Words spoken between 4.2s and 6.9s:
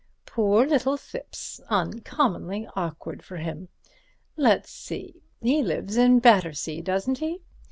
Let's see, he lives in Battersea,